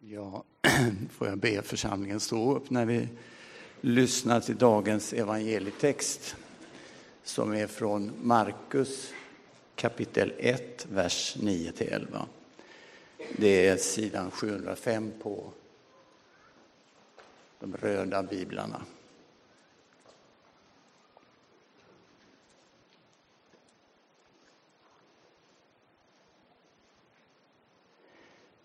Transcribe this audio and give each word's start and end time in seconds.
Ja, 0.00 0.44
får 1.10 1.28
jag 1.28 1.38
be 1.38 1.62
församlingen 1.62 2.20
stå 2.20 2.56
upp 2.56 2.70
när 2.70 2.86
vi 2.86 3.08
lyssnar 3.80 4.40
till 4.40 4.56
dagens 4.56 5.12
evangelietext 5.12 6.36
som 7.24 7.52
är 7.52 7.66
från 7.66 8.12
Markus 8.22 9.12
kapitel 9.74 10.32
1, 10.38 10.86
vers 10.90 11.36
9-11. 11.40 12.22
Det 13.36 13.66
är 13.68 13.76
sidan 13.76 14.30
705 14.30 15.12
på 15.22 15.52
de 17.60 17.76
röda 17.76 18.22
biblarna. 18.22 18.82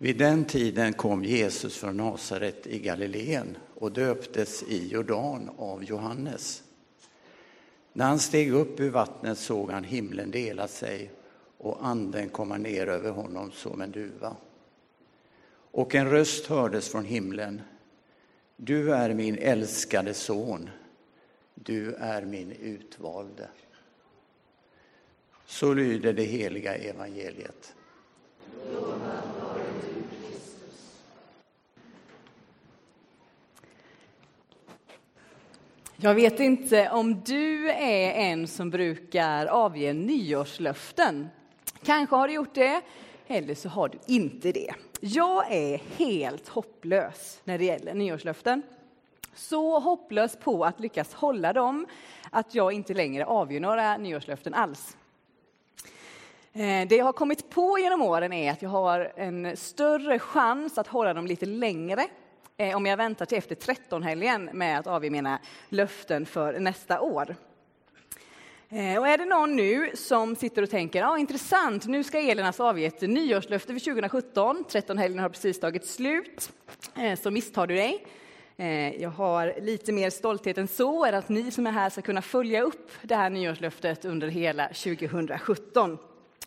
Vid 0.02 0.18
den 0.18 0.46
tiden 0.46 0.94
kom 0.94 1.24
Jesus 1.24 1.78
från 1.78 1.98
Nasaret 1.98 2.68
i 2.68 2.80
Galileen 2.80 3.58
och 3.76 3.92
döptes 3.92 4.64
i 4.64 4.88
Jordan 4.88 5.50
av 5.58 5.84
Johannes. 5.84 6.64
När 7.94 8.06
han 8.06 8.20
steg 8.20 8.54
upp 8.54 8.80
ur 8.80 8.90
vattnet 8.90 9.38
såg 9.38 9.72
han 9.72 9.84
himlen 9.84 10.32
dela 10.32 10.68
sig 10.68 11.12
och 11.58 11.88
anden 11.88 12.30
komma 12.30 12.58
ner 12.58 12.88
över 12.88 13.12
honom 13.12 13.52
som 13.52 13.82
en 13.82 13.92
duva. 13.92 14.36
Och 15.72 15.96
en 15.96 16.10
röst 16.10 16.46
hördes 16.46 16.90
från 16.90 17.06
himlen. 17.06 17.62
Du 18.56 18.94
är 18.94 19.14
min 19.14 19.38
älskade 19.38 20.14
son, 20.14 20.70
du 21.56 21.94
är 21.94 22.26
min 22.26 22.52
utvalde. 22.52 23.48
Så 25.46 25.74
lyder 25.74 26.14
det 26.14 26.24
heliga 26.24 26.76
evangeliet. 26.76 27.76
Jag 36.04 36.16
vet 36.16 36.40
inte 36.40 36.90
om 36.90 37.22
du 37.22 37.70
är 37.70 38.12
en 38.12 38.48
som 38.48 38.70
brukar 38.70 39.46
avge 39.46 39.94
nyårslöften. 39.94 41.30
Kanske 41.84 42.16
har 42.16 42.28
du 42.28 42.34
gjort 42.34 42.54
det, 42.54 42.82
eller 43.28 43.56
så 43.56 43.70
har 43.70 43.90
du 43.90 43.98
inte 44.08 44.52
det. 44.52 44.74
Jag 45.00 45.52
är 45.52 45.82
helt 45.98 46.48
hopplös 46.48 47.42
när 47.44 47.58
det 47.58 47.66
gäller 47.66 47.94
nyårslöften. 47.94 48.62
Så 49.36 49.80
hopplös 49.80 50.36
på 50.36 50.66
att 50.66 50.80
lyckas 50.80 51.14
hålla 51.14 51.54
dem 51.54 51.88
att 52.30 52.56
jag 52.56 52.74
inte 52.74 52.94
längre 52.94 53.26
avger 53.26 53.60
några 53.60 53.98
nyårslöften 53.98 54.54
alls. 54.54 54.98
Eh, 56.54 56.88
det 56.88 56.96
jag 56.96 57.06
har 57.06 57.14
kommit 57.14 57.50
på 57.50 57.80
genom 57.80 58.02
åren 58.02 58.34
är 58.34 58.52
att 58.52 58.62
jag 58.62 58.70
har 58.70 59.14
en 59.16 59.58
större 59.58 60.20
chans 60.20 60.78
att 60.78 60.88
hålla 60.88 61.14
dem 61.14 61.28
lite 61.28 61.46
längre 61.46 62.08
Eh, 62.58 62.76
om 62.76 62.86
jag 62.86 62.98
väntar 62.98 63.26
till 63.26 63.38
efter 63.38 63.56
13-helgen 63.56 64.50
med 64.54 64.80
att 64.80 64.88
avge 64.88 65.10
mina 65.10 65.40
löften 65.70 66.26
för 66.26 66.60
nästa 66.60 67.02
år. 67.02 67.36
Eh, 68.74 69.00
och 69.00 69.08
är 69.08 69.18
det 69.18 69.26
någon 69.26 69.56
nu 69.56 69.92
som 69.94 70.36
sitter 70.36 70.62
och 70.62 70.70
tänker, 70.70 71.00
ja 71.00 71.18
intressant, 71.18 71.86
nu 71.86 72.04
ska 72.04 72.20
Elin 72.20 72.46
alltså 72.46 72.64
avge 72.64 72.86
ett 72.86 73.02
nyårslöfte 73.02 73.74
för 73.74 73.80
2017, 73.80 74.66
13-helgen 74.70 75.20
har 75.20 75.30
precis 75.30 75.60
tagit 75.60 75.86
slut, 75.86 76.52
eh, 76.98 77.20
så 77.20 77.32
misstar 77.32 77.68
du 77.68 77.76
dig. 77.76 78.06
Eh, 78.58 79.02
jag 79.02 79.10
har 79.10 79.54
lite 79.62 79.92
mer 79.92 80.10
stolthet 80.10 80.58
än 80.58 80.68
så, 80.68 81.06
är 81.06 81.14
att 81.14 81.30
ni 81.30 81.52
som 81.52 81.68
är 81.68 81.72
här 81.72 81.90
ska 81.90 82.02
kunna 82.02 82.22
följa 82.22 82.62
upp 82.62 82.92
det 83.02 83.16
här 83.16 83.30
nyårslöftet 83.30 84.06
under 84.06 84.28
hela 84.28 84.68
2017. 84.68 85.98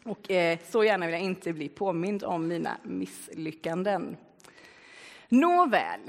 Och 0.05 0.31
så 0.71 0.85
gärna 0.85 1.07
vill 1.07 1.13
jag 1.13 1.23
inte 1.23 1.53
bli 1.53 1.69
påmind 1.69 2.25
om 2.25 2.49
mina 2.49 2.77
misslyckanden. 2.83 4.17
Nåväl, 5.35 6.01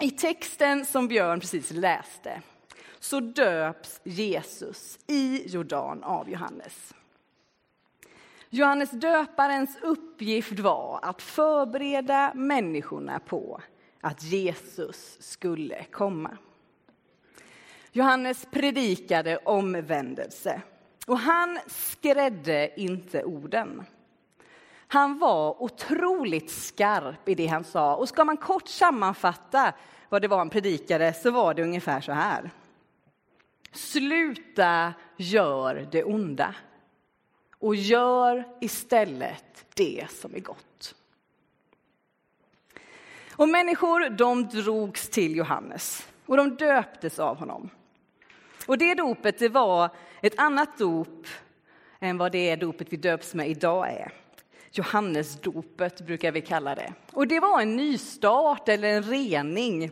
i 0.00 0.10
texten 0.10 0.86
som 0.86 1.08
Björn 1.08 1.40
precis 1.40 1.70
läste 1.70 2.42
så 2.98 3.20
döps 3.20 4.00
Jesus 4.04 4.98
i 5.06 5.48
Jordan 5.48 6.04
av 6.04 6.30
Johannes. 6.30 6.94
Johannes 8.50 8.90
döparens 8.90 9.78
uppgift 9.82 10.58
var 10.58 11.00
att 11.02 11.22
förbereda 11.22 12.32
människorna 12.34 13.18
på 13.18 13.60
att 14.00 14.22
Jesus 14.22 15.16
skulle 15.20 15.84
komma. 15.84 16.36
Johannes 17.92 18.46
predikade 18.50 19.36
omvändelse 19.36 20.62
och 21.06 21.18
han 21.18 21.58
skrädde 21.66 22.80
inte 22.80 23.24
orden. 23.24 23.84
Han 24.88 25.18
var 25.18 25.62
otroligt 25.62 26.50
skarp 26.50 27.28
i 27.28 27.34
det 27.34 27.46
han 27.46 27.64
sa. 27.64 27.96
Och 27.96 28.08
ska 28.08 28.24
man 28.24 28.36
kort 28.36 28.68
sammanfatta 28.68 29.72
vad 30.08 30.22
det 30.22 30.28
var 30.28 30.38
han 30.38 30.50
predikade 30.50 31.12
så 31.12 31.30
var 31.30 31.54
det 31.54 31.62
ungefär 31.62 32.00
så 32.00 32.12
här. 32.12 32.50
Sluta 33.72 34.94
gör 35.16 35.88
det 35.92 36.04
onda 36.04 36.54
och 37.58 37.76
gör 37.76 38.44
istället 38.60 39.66
det 39.74 40.06
som 40.10 40.34
är 40.34 40.40
gott. 40.40 40.94
Och 43.32 43.48
människor 43.48 44.10
de 44.10 44.48
drogs 44.48 45.08
till 45.08 45.36
Johannes 45.36 46.08
och 46.26 46.36
de 46.36 46.56
döptes 46.56 47.18
av 47.18 47.36
honom. 47.36 47.70
Och 48.66 48.78
det 48.78 48.94
dopet 48.94 49.38
det 49.38 49.48
var 49.48 49.90
ett 50.22 50.38
annat 50.38 50.78
dop 50.78 51.26
än 52.00 52.18
vad 52.18 52.32
det 52.32 52.56
dopet 52.56 52.92
vi 52.92 52.96
döps 52.96 53.34
med 53.34 53.48
idag 53.48 53.88
är. 53.88 54.12
Johannesdopet 54.70 56.00
brukar 56.00 56.32
vi 56.32 56.40
kalla 56.40 56.74
det. 56.74 56.92
Och 57.12 57.28
det 57.28 57.40
var 57.40 57.60
en 57.60 57.76
nystart 57.76 58.68
eller 58.68 58.88
en 58.88 59.02
rening, 59.02 59.90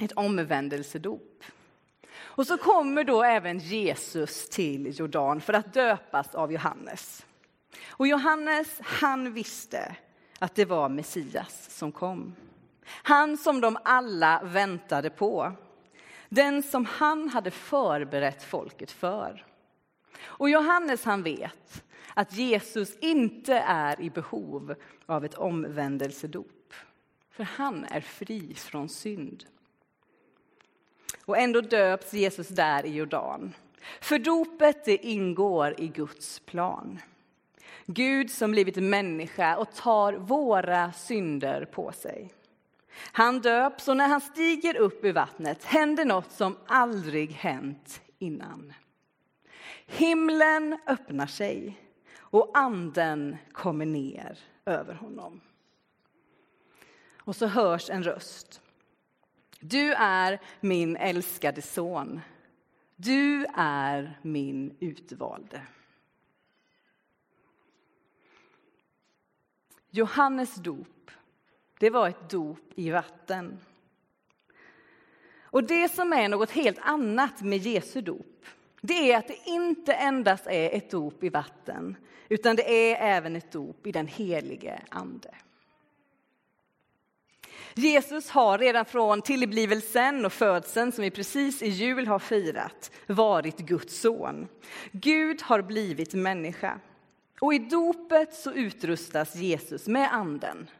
ett 0.00 0.12
omvändelsedop. 0.12 1.44
Och 2.16 2.46
så 2.46 2.56
kommer 2.56 3.04
då 3.04 3.22
även 3.22 3.58
Jesus 3.58 4.48
till 4.48 4.98
Jordan 4.98 5.40
för 5.40 5.52
att 5.52 5.74
döpas 5.74 6.34
av 6.34 6.52
Johannes. 6.52 7.26
Och 7.88 8.06
Johannes, 8.06 8.80
han 8.82 9.32
visste 9.32 9.96
att 10.38 10.54
det 10.54 10.64
var 10.64 10.88
Messias 10.88 11.70
som 11.70 11.92
kom. 11.92 12.34
Han 12.86 13.36
som 13.36 13.60
de 13.60 13.78
alla 13.84 14.40
väntade 14.44 15.10
på. 15.10 15.52
Den 16.28 16.62
som 16.62 16.84
han 16.84 17.28
hade 17.28 17.50
förberett 17.50 18.42
folket 18.42 18.90
för. 18.90 19.44
Och 20.22 20.50
Johannes 20.50 21.04
han 21.04 21.22
vet 21.22 21.84
att 22.14 22.32
Jesus 22.32 22.96
inte 23.00 23.54
är 23.66 24.00
i 24.00 24.10
behov 24.10 24.74
av 25.06 25.24
ett 25.24 25.34
omvändelsedop. 25.34 26.74
För 27.30 27.44
han 27.44 27.84
är 27.84 28.00
fri 28.00 28.54
från 28.54 28.88
synd. 28.88 29.44
Och 31.24 31.38
ändå 31.38 31.60
döps 31.60 32.12
Jesus 32.12 32.48
där 32.48 32.86
i 32.86 32.94
Jordan. 32.94 33.54
För 34.00 34.18
dopet 34.18 34.84
det 34.84 35.06
ingår 35.06 35.80
i 35.80 35.88
Guds 35.88 36.40
plan. 36.40 36.98
Gud 37.86 38.30
som 38.30 38.50
blivit 38.50 38.76
människa 38.76 39.56
och 39.56 39.74
tar 39.74 40.12
våra 40.12 40.92
synder 40.92 41.64
på 41.64 41.92
sig. 41.92 42.32
Han 43.12 43.40
döps 43.40 43.88
och 43.88 43.96
när 43.96 44.08
han 44.08 44.20
stiger 44.20 44.76
upp 44.76 45.04
ur 45.04 45.12
vattnet 45.12 45.64
händer 45.64 46.04
något 46.04 46.32
som 46.32 46.56
aldrig 46.66 47.32
hänt 47.32 48.00
innan. 48.18 48.72
Himlen 49.86 50.78
öppnar 50.86 51.26
sig 51.26 51.83
och 52.34 52.50
anden 52.54 53.36
kommer 53.52 53.86
ner 53.86 54.38
över 54.64 54.94
honom. 54.94 55.40
Och 57.16 57.36
så 57.36 57.46
hörs 57.46 57.90
en 57.90 58.02
röst. 58.02 58.60
Du 59.60 59.92
är 59.94 60.40
min 60.60 60.96
älskade 60.96 61.62
son. 61.62 62.20
Du 62.96 63.46
är 63.56 64.18
min 64.22 64.76
utvalde. 64.80 65.62
Johannes 69.90 70.54
dop, 70.54 71.10
det 71.78 71.90
var 71.90 72.08
ett 72.08 72.30
dop 72.30 72.72
i 72.74 72.90
vatten. 72.90 73.58
Och 75.40 75.64
det 75.64 75.88
som 75.88 76.12
är 76.12 76.28
något 76.28 76.50
helt 76.50 76.78
annat 76.78 77.42
med 77.42 77.58
Jesu 77.58 78.00
dop, 78.00 78.46
det 78.86 79.12
är 79.12 79.18
att 79.18 79.28
det 79.28 79.38
inte 79.44 79.92
endast 79.92 80.46
är 80.46 80.76
ett 80.76 80.90
dop 80.90 81.24
i 81.24 81.28
vatten, 81.28 81.96
utan 82.28 82.56
det 82.56 82.92
är 82.92 83.16
även 83.16 83.36
ett 83.36 83.52
dop 83.52 83.86
i 83.86 83.92
den 83.92 84.06
helige 84.06 84.82
Ande. 84.88 85.34
Jesus 87.74 88.30
har 88.30 88.58
redan 88.58 88.84
från 88.84 89.22
tillblivelsen 89.22 90.24
och 90.24 90.32
födseln, 90.32 90.92
som 90.92 91.04
vi 91.04 91.10
precis 91.10 91.62
i 91.62 91.68
jul 91.68 92.06
har 92.06 92.18
firat, 92.18 92.90
varit 93.06 93.58
Guds 93.58 94.00
son. 94.00 94.48
Gud 94.92 95.42
har 95.42 95.62
blivit 95.62 96.14
människa. 96.14 96.80
Och 97.40 97.54
i 97.54 97.58
dopet 97.58 98.34
så 98.34 98.52
utrustas 98.52 99.36
Jesus 99.36 99.86
med 99.86 100.14
anden. 100.14 100.70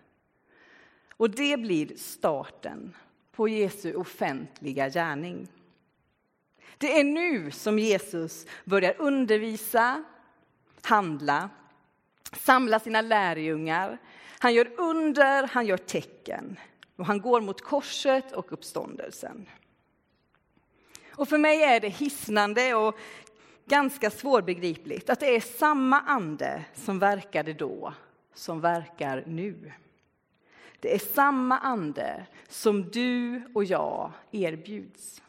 Och 1.17 1.31
det 1.31 1.57
blir 1.57 1.97
starten 1.97 2.97
på 3.33 3.49
Jesu 3.49 3.95
offentliga 3.95 4.89
gärning. 4.89 5.49
Det 6.85 7.01
är 7.01 7.05
nu 7.05 7.51
som 7.51 7.79
Jesus 7.79 8.47
börjar 8.65 8.95
undervisa, 8.99 10.05
handla, 10.83 11.51
samla 12.33 12.81
sina 12.81 13.01
lärjungar. 13.01 13.99
Han 14.39 14.55
gör 14.55 14.81
under, 14.81 15.47
han 15.47 15.67
gör 15.67 15.77
tecken 15.77 16.57
och 16.97 17.07
han 17.07 17.21
går 17.21 17.41
mot 17.41 17.61
korset 17.61 18.33
och 18.33 18.53
uppståndelsen. 18.53 19.47
Och 21.11 21.29
för 21.29 21.39
mig 21.39 21.63
är 21.63 21.81
det 21.81 21.89
hisnande 21.89 22.75
och 22.75 22.99
ganska 23.67 24.11
svårbegripligt 24.11 25.11
att 25.11 25.21
det 25.21 25.37
är 25.37 25.41
samma 25.41 26.01
ande 26.01 26.65
som 26.75 26.99
verkade 26.99 27.53
då 27.53 27.95
som 28.35 28.61
verkar 28.61 29.25
nu. 29.27 29.73
Det 30.81 30.95
är 30.95 30.99
samma 30.99 31.59
ande 31.59 32.27
som 32.49 32.91
du 32.91 33.43
och 33.55 33.65
jag 33.65 34.13
erbjuds. 34.33 35.21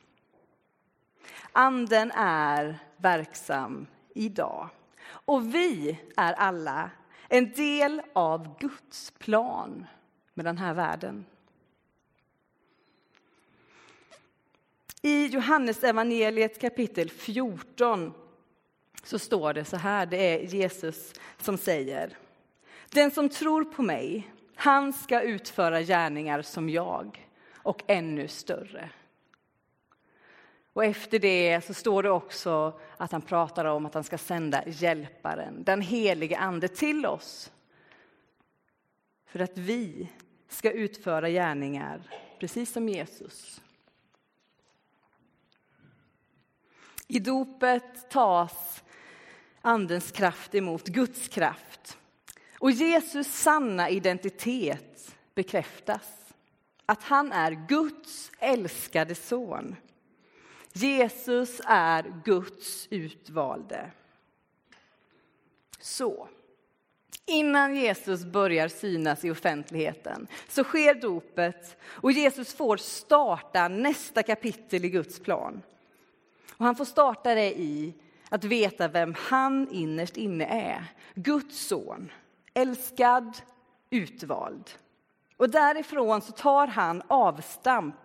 Anden 1.52 2.12
är 2.16 2.80
verksam 2.98 3.88
idag. 4.14 4.70
Och 5.08 5.56
vi 5.56 6.00
är 6.16 6.34
alla 6.34 6.90
en 7.28 7.52
del 7.52 8.02
av 8.14 8.60
Guds 8.60 9.12
plan 9.12 9.86
med 10.34 10.46
den 10.46 10.58
här 10.58 10.74
världen. 10.74 11.26
I 15.02 15.28
Johannes 15.28 15.84
evangeliet 15.84 16.62
kapitel 16.62 17.10
14 17.10 18.14
så 19.04 19.20
står 19.20 19.54
det 19.54 19.66
så 19.66 19.78
här, 19.78 20.06
det 20.06 20.18
är 20.18 20.40
Jesus 20.40 21.14
som 21.38 21.58
säger. 21.58 22.18
Den 22.90 23.12
som 23.12 23.30
tror 23.30 23.64
på 23.64 23.82
mig, 23.84 24.32
han 24.56 24.94
ska 24.94 25.22
utföra 25.22 25.82
gärningar 25.82 26.42
som 26.42 26.70
jag 26.70 27.28
och 27.56 27.84
ännu 27.88 28.28
större. 28.28 28.90
Och 30.76 30.86
efter 30.86 31.20
det 31.20 31.66
så 31.66 31.74
står 31.74 32.04
det 32.04 32.10
också 32.10 32.80
att 32.98 33.12
han 33.12 33.22
pratar 33.22 33.66
om 33.66 33.86
att 33.86 33.94
han 33.94 34.04
ska 34.04 34.18
sända 34.18 34.64
hjälparen, 34.68 35.64
den 35.64 35.82
helige 35.82 36.38
ande, 36.38 36.68
till 36.68 37.06
oss. 37.06 37.52
För 39.26 39.40
att 39.40 39.58
vi 39.58 40.10
ska 40.48 40.72
utföra 40.72 41.30
gärningar 41.30 42.02
precis 42.40 42.72
som 42.72 42.90
Jesus. 42.90 43.62
I 47.08 47.20
dopet 47.20 48.10
tas 48.10 48.84
Andens 49.62 50.12
kraft 50.12 50.56
emot 50.56 50.88
Guds 50.88 51.28
kraft. 51.28 51.98
Och 52.60 52.72
Jesus 52.72 53.28
sanna 53.28 53.90
identitet 53.90 55.16
bekräftas. 55.36 56.34
Att 56.86 57.04
han 57.04 57.32
är 57.32 57.68
Guds 57.68 58.32
älskade 58.40 59.16
son. 59.16 59.76
Jesus 60.78 61.62
är 61.66 62.22
Guds 62.24 62.88
utvalde. 62.90 63.92
Så, 65.80 66.28
innan 67.26 67.76
Jesus 67.76 68.26
börjar 68.26 68.68
synas 68.68 69.26
i 69.26 69.32
offentligheten 69.32 70.28
så 70.48 70.64
sker 70.64 70.96
dopet 70.96 71.78
och 71.84 72.12
Jesus 72.12 72.54
får 72.54 72.78
starta 72.78 73.68
nästa 73.68 74.24
kapitel 74.24 74.86
i 74.86 74.90
Guds 74.90 75.20
plan. 75.20 75.62
Och 76.58 76.66
han 76.66 76.76
får 76.76 76.86
starta 76.86 77.36
det 77.36 77.60
i 77.60 77.94
att 78.30 78.44
veta 78.44 78.88
vem 78.88 79.16
han 79.18 79.68
innerst 79.72 80.18
inne 80.18 80.46
är. 80.46 80.86
Guds 81.16 81.68
son, 81.68 82.12
älskad, 82.54 83.38
utvald. 83.90 84.70
Och 85.38 85.50
därifrån 85.50 86.22
så 86.22 86.32
tar 86.32 86.68
han 86.68 87.02
avstamp 87.08 87.96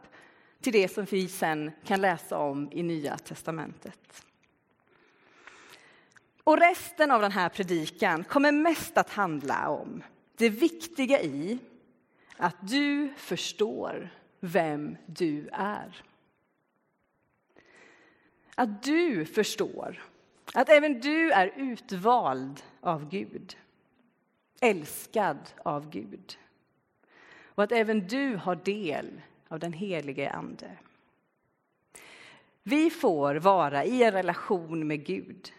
till 0.60 0.72
det 0.72 0.88
som 0.88 1.04
vi 1.04 1.28
sen 1.28 1.70
kan 1.84 2.00
läsa 2.00 2.38
om 2.38 2.68
i 2.72 2.82
Nya 2.82 3.16
testamentet. 3.16 4.24
Och 6.44 6.58
resten 6.58 7.10
av 7.10 7.22
den 7.22 7.32
här 7.32 7.48
predikan 7.48 8.24
kommer 8.24 8.52
mest 8.52 8.98
att 8.98 9.10
handla 9.10 9.68
om 9.68 10.02
det 10.36 10.48
viktiga 10.48 11.20
i 11.20 11.58
att 12.36 12.56
du 12.60 13.12
förstår 13.16 14.10
vem 14.40 14.96
du 15.06 15.48
är. 15.52 16.02
Att 18.54 18.82
du 18.82 19.24
förstår 19.24 20.02
att 20.54 20.68
även 20.68 21.00
du 21.00 21.32
är 21.32 21.52
utvald 21.56 22.62
av 22.80 23.08
Gud, 23.08 23.56
älskad 24.60 25.38
av 25.64 25.90
Gud 25.90 26.38
och 27.44 27.62
att 27.62 27.72
även 27.72 28.06
du 28.06 28.36
har 28.36 28.56
del 28.56 29.20
av 29.50 29.58
den 29.58 29.72
helige 29.72 30.30
Ande. 30.30 30.70
Vi 32.62 32.90
får 32.90 33.34
vara 33.34 33.84
i 33.84 34.02
en 34.02 34.12
relation 34.12 34.86
med 34.86 35.06
Gud. 35.06 35.52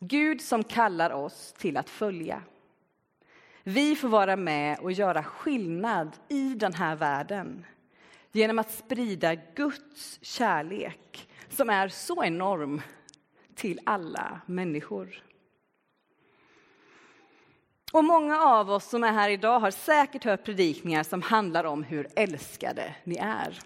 Gud 0.00 0.40
som 0.40 0.64
kallar 0.64 1.10
oss 1.10 1.54
till 1.58 1.76
att 1.76 1.90
följa. 1.90 2.42
Vi 3.62 3.96
får 3.96 4.08
vara 4.08 4.36
med 4.36 4.78
och 4.78 4.92
göra 4.92 5.22
skillnad 5.22 6.16
i 6.28 6.54
den 6.54 6.74
här 6.74 6.96
världen 6.96 7.66
genom 8.32 8.58
att 8.58 8.70
sprida 8.70 9.34
Guds 9.34 10.18
kärlek 10.22 11.28
som 11.48 11.70
är 11.70 11.88
så 11.88 12.24
enorm 12.24 12.82
till 13.54 13.80
alla 13.84 14.40
människor. 14.46 15.22
Och 17.94 18.04
många 18.04 18.40
av 18.40 18.70
oss 18.70 18.88
som 18.88 19.04
är 19.04 19.12
här 19.12 19.30
idag 19.30 19.60
har 19.60 19.70
säkert 19.70 20.24
hört 20.24 20.44
predikningar 20.44 21.02
som 21.02 21.22
handlar 21.22 21.64
om 21.64 21.82
hur 21.82 22.08
älskade 22.16 22.94
ni 23.04 23.16
är. 23.16 23.58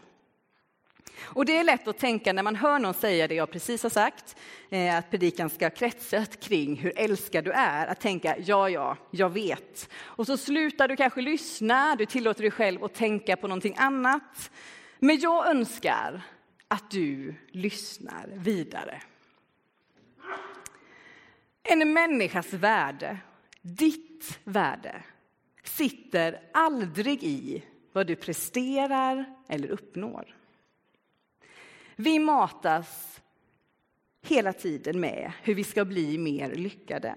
Och 1.21 1.45
det 1.45 1.59
är 1.59 1.65
lätt 1.65 1.89
att 1.89 1.99
tänka 1.99 2.33
när 2.33 2.43
man 2.43 2.57
hör 2.57 2.79
någon 2.79 2.95
säga 2.95 3.29
det 3.29 3.35
jag 3.35 3.51
precis 3.51 3.83
har 3.83 3.91
sagt, 3.91 4.37
eh, 4.71 4.97
att 4.97 5.11
predikan 5.11 5.51
ska 5.51 5.71
kretsa 5.71 6.25
kring 6.25 6.77
hur 6.77 6.93
älskad 6.97 7.45
du 7.45 7.53
är, 7.53 7.87
att 7.87 8.01
tänka 8.01 8.37
ja, 8.39 8.71
ja, 8.71 8.97
jag 9.11 9.31
vet. 9.31 9.89
Och 10.03 10.27
så 10.27 10.37
slutar 10.37 10.89
du 10.89 10.97
kanske 10.97 11.21
lyssna, 11.21 11.97
du 11.97 12.07
tillåter 12.07 12.43
dig 12.43 12.51
själv 12.51 12.85
att 12.85 12.95
tänka 12.95 13.37
på 13.37 13.49
någonting 13.49 13.75
annat. 13.79 14.51
Men 14.99 15.21
jag 15.21 15.47
önskar 15.47 16.23
att 16.69 16.91
du 16.91 17.35
lyssnar 17.53 18.27
vidare. 18.35 19.03
En 21.63 21.93
människas 21.93 22.53
värde, 22.53 23.19
ditt 23.77 24.39
värde, 24.45 25.03
sitter 25.65 26.41
aldrig 26.53 27.25
i 27.25 27.65
vad 27.93 28.07
du 28.07 28.17
presterar 28.17 29.25
eller 29.49 29.69
uppnår. 29.69 30.37
Vi 31.97 32.19
matas 32.19 33.21
hela 34.23 34.53
tiden 34.53 35.01
med 35.01 35.33
hur 35.43 35.55
vi 35.55 35.65
ska 35.65 35.85
bli 35.85 36.19
mer 36.19 36.55
lyckade. 36.55 37.15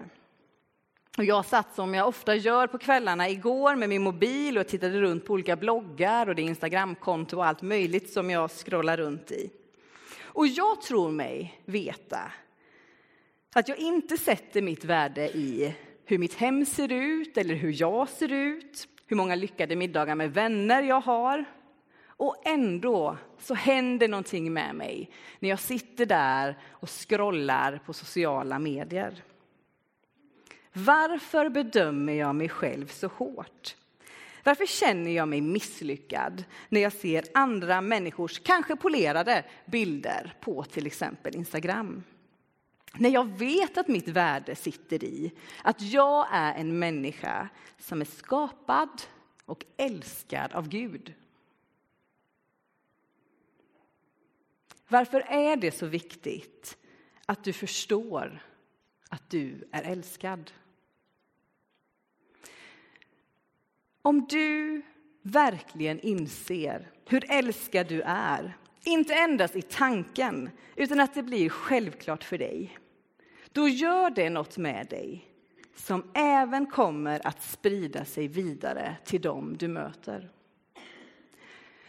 Och 1.18 1.24
jag 1.24 1.46
satt 1.46 1.74
som 1.74 1.94
jag 1.94 2.08
ofta 2.08 2.34
gör 2.34 2.66
på 2.66 2.78
kvällarna 2.78 3.28
igår 3.28 3.76
med 3.76 3.88
min 3.88 4.02
mobil 4.02 4.58
och 4.58 4.68
tittade 4.68 5.00
runt 5.00 5.24
på 5.24 5.32
olika 5.32 5.56
bloggar 5.56 6.28
och 6.28 6.34
det 6.34 6.42
Instagramkonto 6.42 7.36
och 7.36 7.46
allt 7.46 7.62
möjligt 7.62 8.12
som 8.12 8.30
jag 8.30 8.50
scrollar 8.50 8.96
runt 8.96 9.30
i. 9.30 9.50
Och 10.22 10.46
jag 10.46 10.82
tror 10.82 11.10
mig 11.10 11.62
veta 11.64 12.32
att 13.54 13.68
jag 13.68 13.78
inte 13.78 14.16
sätter 14.16 14.62
mitt 14.62 14.84
värde 14.84 15.28
i 15.28 15.74
hur 16.12 16.18
mitt 16.18 16.34
hem 16.34 16.66
ser 16.66 16.92
ut 16.92 17.36
eller 17.36 17.54
hur 17.54 17.80
jag 17.80 18.08
ser 18.08 18.32
ut, 18.32 18.88
hur 19.06 19.16
många 19.16 19.34
lyckade 19.34 19.76
middagar 19.76 20.14
med 20.14 20.32
vänner 20.32 20.82
jag 20.82 21.00
har. 21.00 21.44
Och 22.06 22.42
ändå 22.44 23.16
så 23.38 23.54
händer 23.54 24.08
någonting 24.08 24.52
med 24.52 24.74
mig 24.74 25.10
när 25.38 25.48
jag 25.48 25.60
sitter 25.60 26.06
där 26.06 26.58
och 26.70 26.90
scrollar 26.90 27.80
på 27.86 27.92
sociala 27.92 28.58
medier. 28.58 29.22
Varför 30.72 31.48
bedömer 31.48 32.12
jag 32.12 32.34
mig 32.34 32.48
själv 32.48 32.86
så 32.86 33.06
hårt? 33.06 33.76
Varför 34.44 34.66
känner 34.66 35.10
jag 35.10 35.28
mig 35.28 35.40
misslyckad 35.40 36.44
när 36.68 36.80
jag 36.80 36.92
ser 36.92 37.24
andra 37.34 37.80
människors 37.80 38.38
kanske 38.38 38.76
polerade 38.76 39.44
bilder 39.66 40.34
på 40.40 40.64
till 40.64 40.86
exempel 40.86 41.36
Instagram? 41.36 42.02
När 42.94 43.10
jag 43.10 43.38
vet 43.38 43.78
att 43.78 43.88
mitt 43.88 44.08
värde 44.08 44.54
sitter 44.54 45.04
i 45.04 45.32
att 45.64 45.82
jag 45.82 46.26
är 46.30 46.54
en 46.54 46.78
människa 46.78 47.48
som 47.78 48.00
är 48.00 48.04
skapad 48.04 49.02
och 49.44 49.64
älskad 49.76 50.52
av 50.52 50.68
Gud. 50.68 51.14
Varför 54.88 55.20
är 55.20 55.56
det 55.56 55.72
så 55.72 55.86
viktigt 55.86 56.78
att 57.26 57.44
du 57.44 57.52
förstår 57.52 58.42
att 59.08 59.30
du 59.30 59.68
är 59.72 59.82
älskad? 59.82 60.50
Om 64.02 64.26
du 64.26 64.82
verkligen 65.22 66.00
inser 66.00 66.90
hur 67.06 67.30
älskad 67.30 67.88
du 67.88 68.02
är, 68.06 68.56
inte 68.84 69.14
endast 69.14 69.56
i 69.56 69.62
tanken, 69.62 70.50
utan 70.76 71.00
att 71.00 71.14
det 71.14 71.22
blir 71.22 71.48
självklart 71.48 72.24
för 72.24 72.38
dig, 72.38 72.78
då 73.52 73.68
gör 73.68 74.10
det 74.10 74.30
något 74.30 74.56
med 74.56 74.86
dig 74.86 75.28
som 75.76 76.10
även 76.14 76.66
kommer 76.66 77.26
att 77.26 77.42
sprida 77.42 78.04
sig 78.04 78.28
vidare 78.28 78.96
till 79.04 79.20
dem 79.20 79.56
du 79.58 79.68
möter. 79.68 80.30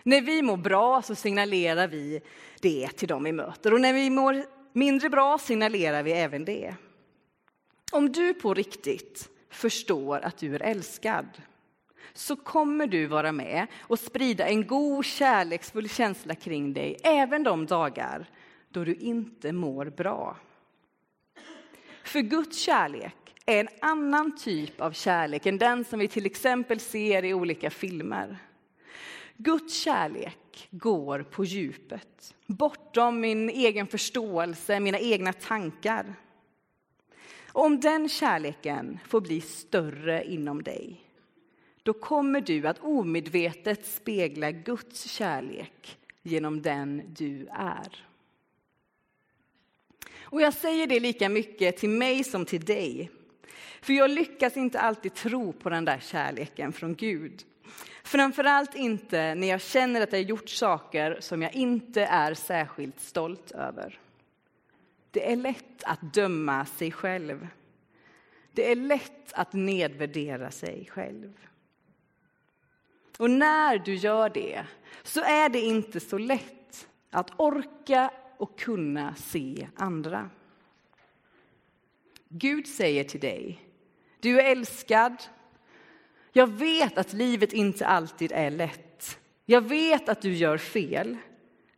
När 0.04 0.22
vi 0.22 0.42
mår 0.42 0.58
bra 0.58 1.02
så 1.02 1.16
signalerar 1.16 1.88
vi 1.88 2.22
det 2.62 2.88
till 2.88 3.08
dem 3.08 3.24
vi 3.24 3.32
möter 3.32 3.74
och 3.74 3.82
när 3.82 3.94
vi 3.94 4.10
mår 4.10 4.46
mindre 4.74 5.10
bra 5.10 5.38
signalerar 5.38 6.04
vi 6.04 6.12
även 6.12 6.46
det. 6.46 6.76
Om 7.92 8.12
du 8.12 8.34
på 8.34 8.54
riktigt 8.54 9.30
förstår 9.50 10.20
att 10.20 10.38
du 10.38 10.56
är 10.56 10.62
älskad 10.62 11.26
så 12.14 12.36
kommer 12.36 12.88
du 12.88 13.06
vara 13.06 13.32
med 13.32 13.68
och 13.80 14.00
sprida 14.00 14.48
en 14.48 14.68
god 14.68 15.06
kärleksfull 15.06 15.90
känsla 15.90 16.36
kring 16.36 16.74
dig 16.74 16.98
även 17.04 17.44
de 17.44 17.66
dagar 17.66 18.30
då 18.70 18.84
du 18.84 18.96
inte 18.96 19.52
mår 19.52 19.86
bra. 19.86 20.38
För 22.04 22.22
Guds 22.22 22.58
kärlek 22.58 23.16
är 23.46 23.60
en 23.60 23.70
annan 23.82 24.38
typ 24.38 24.82
av 24.82 24.92
kärlek 24.92 25.46
än 25.46 25.58
den 25.58 25.86
som 25.86 26.00
vi 26.00 26.08
till 26.08 26.26
exempel 26.26 26.80
ser 26.80 27.26
i 27.26 27.34
olika 27.34 27.70
filmer. 27.70 28.38
Guds 29.38 29.82
kärlek 29.82 30.68
går 30.72 31.24
på 31.24 31.46
djupet, 31.46 32.36
bortom 32.48 33.20
min 33.20 33.50
egen 33.50 33.88
förståelse, 33.88 34.80
mina 34.80 35.00
egna 35.00 35.34
tankar. 35.34 36.16
Och 37.52 37.66
om 37.66 37.80
den 37.80 38.10
kärleken 38.10 39.00
får 39.08 39.22
bli 39.22 39.42
större 39.42 40.26
inom 40.26 40.64
dig, 40.64 41.04
då 41.84 41.94
kommer 41.94 42.42
du 42.42 42.68
att 42.68 42.80
omedvetet 42.80 43.86
spegla 43.86 44.52
Guds 44.52 45.12
kärlek 45.12 45.98
genom 46.22 46.62
den 46.62 47.02
du 47.08 47.48
är. 47.52 48.06
Och 50.34 50.42
jag 50.42 50.54
säger 50.54 50.88
det 50.88 51.00
lika 51.00 51.30
mycket 51.30 51.78
till 51.78 51.90
mig 51.90 52.24
som 52.24 52.46
till 52.46 52.66
dig. 52.66 53.12
För 53.82 53.94
jag 53.94 54.10
lyckas 54.10 54.58
inte 54.58 54.80
alltid 54.80 55.14
tro 55.14 55.54
på 55.54 55.70
den 55.70 55.86
där 55.86 56.00
kärleken 56.00 56.74
från 56.74 56.96
Gud. 56.96 57.44
Framförallt 58.04 58.76
inte 58.76 59.36
när 59.36 59.48
jag 59.48 59.62
känner 59.62 60.02
att 60.02 60.14
jag 60.14 60.22
gjort 60.22 60.50
saker 60.50 61.18
som 61.20 61.42
jag 61.42 61.54
inte 61.54 62.06
är 62.06 62.34
särskilt 62.34 63.00
stolt 63.00 63.52
över. 63.52 64.00
Det 65.12 65.32
är 65.32 65.36
lätt 65.36 65.84
att 65.84 66.14
döma 66.14 66.66
sig 66.66 66.92
själv. 66.92 67.48
Det 68.52 68.72
är 68.72 68.76
lätt 68.76 69.34
att 69.34 69.54
nedvärdera 69.54 70.52
sig 70.52 70.90
själv. 70.92 71.34
Och 73.18 73.30
när 73.30 73.78
du 73.78 73.96
gör 73.96 74.30
det 74.30 74.66
så 75.04 75.22
är 75.22 75.50
det 75.50 75.62
inte 75.62 76.00
så 76.00 76.18
lätt 76.18 76.88
att 77.10 77.32
orka 77.38 78.12
och 78.38 78.60
kunna 78.60 79.16
se 79.16 79.68
andra. 79.76 80.30
Gud 82.30 82.68
säger 82.68 83.04
till 83.04 83.20
dig, 83.20 83.60
du 84.20 84.42
är 84.42 84.52
älskad. 84.52 85.24
Jag 86.32 86.48
vet 86.48 86.98
att 86.98 87.14
livet 87.14 87.54
inte 87.54 87.88
alltid 87.88 88.32
är 88.32 88.52
lätt. 88.52 89.20
Jag 89.46 89.62
vet 89.62 90.10
att 90.10 90.22
du 90.22 90.34
gör 90.34 90.58
fel. 90.58 91.18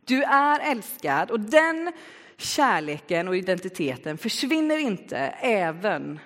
Du 0.04 0.22
är 0.22 0.70
älskad 0.70 1.30
och 1.30 1.40
den 1.40 1.92
kärleken 2.36 3.28
och 3.28 3.36
identiteten 3.36 4.18
försvinner 4.18 4.78
inte 4.78 5.18
även 5.40 6.18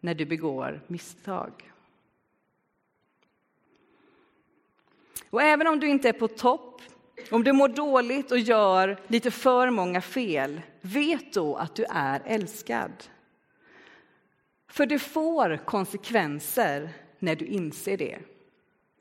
när 0.00 0.14
du 0.14 0.26
begår 0.26 0.82
misstag. 0.86 1.72
Och 5.30 5.42
även 5.42 5.66
om 5.66 5.80
du 5.80 5.88
inte 5.88 6.08
är 6.08 6.12
på 6.12 6.28
topp, 6.28 6.82
om 7.30 7.44
du 7.44 7.52
mår 7.52 7.68
dåligt 7.68 8.32
och 8.32 8.38
gör 8.38 9.00
lite 9.06 9.30
för 9.30 9.70
många 9.70 10.00
fel, 10.00 10.60
vet 10.80 11.32
då 11.32 11.56
att 11.56 11.74
du 11.74 11.84
är 11.90 12.22
älskad. 12.24 12.92
För 14.70 14.86
det 14.86 14.98
får 14.98 15.56
konsekvenser 15.56 16.90
när 17.18 17.36
du 17.36 17.46
inser 17.46 17.96
det. 17.96 18.18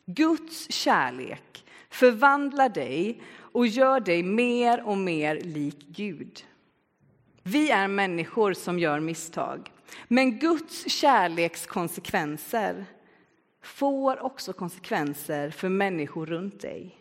Guds 0.06 0.72
kärlek 0.72 1.66
förvandlar 1.90 2.70
dig 2.70 3.22
och 3.36 3.68
gör 3.68 4.00
dig 4.00 4.24
mer 4.24 4.84
och 4.88 4.98
mer 4.98 5.42
lik 5.42 5.86
Gud. 5.88 6.46
Vi 7.44 7.72
är 7.72 7.88
människor 7.88 8.54
som 8.54 8.80
gör 8.80 9.00
misstag, 9.00 9.72
men 10.08 10.40
Guds 10.40 10.90
kärleks 10.90 11.66
konsekvenser 11.66 12.86
får 13.62 14.24
också 14.24 14.54
konsekvenser 14.54 15.50
för 15.50 15.70
människor 15.70 16.26
runt 16.26 16.62
dig. 16.62 16.98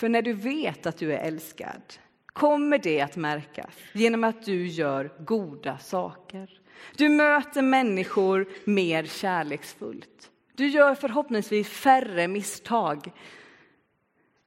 För 0.00 0.08
när 0.08 0.22
du 0.22 0.32
vet 0.32 0.86
att 0.86 0.96
du 0.96 1.12
är 1.12 1.18
älskad 1.18 1.82
kommer 2.26 2.78
det 2.78 3.00
att 3.00 3.16
märkas 3.16 3.74
genom 3.92 4.24
att 4.24 4.44
du 4.44 4.66
gör 4.66 5.12
goda 5.18 5.78
saker. 5.78 6.60
Du 6.96 7.08
möter 7.08 7.62
människor 7.62 8.48
mer 8.64 9.04
kärleksfullt. 9.04 10.30
Du 10.54 10.68
gör 10.68 10.94
förhoppningsvis 10.94 11.68
färre 11.68 12.28
misstag. 12.28 13.12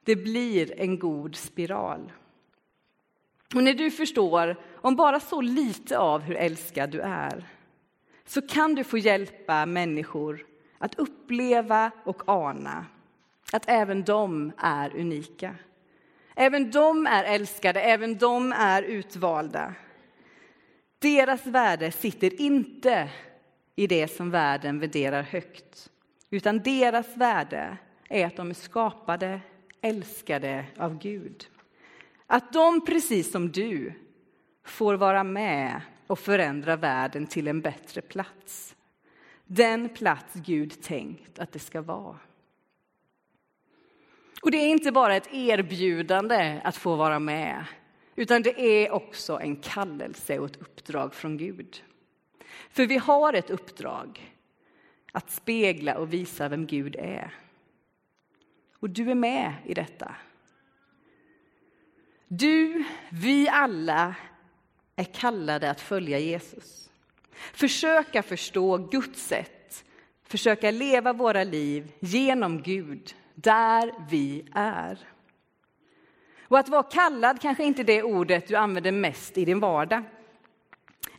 Det 0.04 0.16
blir 0.16 0.80
en 0.80 0.98
god 0.98 1.36
spiral. 1.36 2.12
Och 3.54 3.62
när 3.62 3.74
du 3.74 3.90
förstår 3.90 4.56
om 4.74 4.96
bara 4.96 5.20
så 5.20 5.40
lite 5.40 5.98
av 5.98 6.20
hur 6.20 6.36
älskad 6.36 6.90
du 6.90 7.00
är 7.00 7.48
så 8.26 8.42
kan 8.42 8.74
du 8.74 8.84
få 8.84 8.98
hjälpa 8.98 9.66
människor 9.66 10.46
att 10.78 10.94
uppleva 10.94 11.90
och 12.04 12.28
ana 12.28 12.86
att 13.54 13.64
även 13.66 14.04
de 14.04 14.52
är 14.56 14.96
unika. 14.96 15.54
Även 16.36 16.70
de 16.70 17.06
är 17.06 17.24
älskade, 17.24 17.80
även 17.80 18.18
de 18.18 18.52
är 18.52 18.82
utvalda. 18.82 19.74
Deras 20.98 21.46
värde 21.46 21.92
sitter 21.92 22.40
inte 22.40 23.08
i 23.76 23.86
det 23.86 24.08
som 24.08 24.30
världen 24.30 24.78
värderar 24.78 25.22
högt, 25.22 25.90
utan 26.30 26.58
deras 26.58 27.16
värde 27.16 27.76
är 28.08 28.26
att 28.26 28.36
de 28.36 28.50
är 28.50 28.54
skapade, 28.54 29.40
älskade 29.80 30.64
av 30.76 30.98
Gud. 30.98 31.46
Att 32.26 32.52
de, 32.52 32.84
precis 32.84 33.32
som 33.32 33.52
du, 33.52 33.92
får 34.64 34.94
vara 34.94 35.24
med 35.24 35.80
och 36.06 36.18
förändra 36.18 36.76
världen 36.76 37.26
till 37.26 37.48
en 37.48 37.60
bättre 37.60 38.00
plats. 38.00 38.76
Den 39.46 39.88
plats 39.88 40.34
Gud 40.34 40.82
tänkt 40.82 41.38
att 41.38 41.52
det 41.52 41.58
ska 41.58 41.82
vara. 41.82 42.18
Och 44.44 44.50
det 44.50 44.56
är 44.56 44.68
inte 44.68 44.92
bara 44.92 45.16
ett 45.16 45.28
erbjudande 45.32 46.60
att 46.64 46.76
få 46.76 46.96
vara 46.96 47.18
med, 47.18 47.64
utan 48.16 48.42
det 48.42 48.60
är 48.60 48.90
också 48.90 49.40
en 49.40 49.56
kallelse 49.56 50.38
och 50.38 50.46
ett 50.46 50.56
uppdrag 50.60 51.14
från 51.14 51.36
Gud. 51.36 51.82
För 52.70 52.86
vi 52.86 52.96
har 52.96 53.32
ett 53.32 53.50
uppdrag 53.50 54.34
att 55.12 55.30
spegla 55.30 55.98
och 55.98 56.12
visa 56.12 56.48
vem 56.48 56.66
Gud 56.66 56.96
är. 56.96 57.34
Och 58.78 58.90
du 58.90 59.10
är 59.10 59.14
med 59.14 59.54
i 59.66 59.74
detta. 59.74 60.16
Du, 62.28 62.84
vi 63.10 63.48
alla 63.48 64.14
är 64.96 65.04
kallade 65.04 65.70
att 65.70 65.80
följa 65.80 66.18
Jesus. 66.18 66.90
Försöka 67.32 68.22
förstå 68.22 68.76
Guds 68.76 69.26
sätt, 69.26 69.84
försöka 70.22 70.70
leva 70.70 71.12
våra 71.12 71.44
liv 71.44 71.92
genom 72.00 72.62
Gud, 72.62 73.14
där 73.34 73.94
vi 74.08 74.48
är. 74.54 74.98
Och 76.42 76.58
att 76.58 76.68
vara 76.68 76.82
kallad 76.82 77.40
kanske 77.40 77.64
inte 77.64 77.82
är 77.82 77.84
det 77.84 78.02
ordet 78.02 78.48
du 78.48 78.56
använder 78.56 78.92
mest 78.92 79.38
i 79.38 79.44
din 79.44 79.60
vardag. 79.60 80.02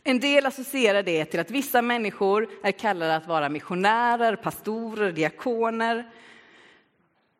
En 0.02 0.20
del 0.20 0.46
associerar 0.46 1.02
det 1.02 1.24
till 1.24 1.40
att 1.40 1.50
vissa 1.50 1.82
människor 1.82 2.48
är 2.62 2.72
kallade 2.72 3.16
att 3.16 3.26
vara 3.26 3.48
missionärer, 3.48 4.36
pastorer, 4.36 5.12
diakoner. 5.12 6.10